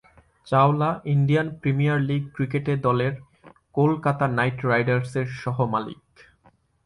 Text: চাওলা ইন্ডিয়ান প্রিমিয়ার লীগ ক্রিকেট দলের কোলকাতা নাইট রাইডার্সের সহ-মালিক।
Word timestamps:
চাওলা 0.47 0.89
ইন্ডিয়ান 1.05 1.47
প্রিমিয়ার 1.61 1.99
লীগ 1.99 2.23
ক্রিকেট 2.35 2.65
দলের 2.81 3.13
কোলকাতা 3.73 4.25
নাইট 4.37 4.57
রাইডার্সের 4.65 5.27
সহ-মালিক। 5.41 6.03